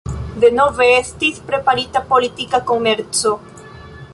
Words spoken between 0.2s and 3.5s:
Denove estis preparita politika komerco.